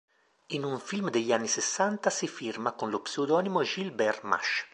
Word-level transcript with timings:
In 0.47 0.63
un 0.63 0.79
film 0.79 1.11
degli 1.11 1.31
anni 1.31 1.45
sessanta 1.47 2.09
si 2.09 2.27
firma 2.27 2.71
con 2.71 2.89
lo 2.89 3.01
pseudonimo 3.01 3.61
Gilbert 3.61 4.23
Mash. 4.23 4.67